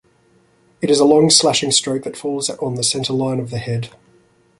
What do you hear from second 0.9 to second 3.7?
a long slashing stroke that falls on the centre-line of the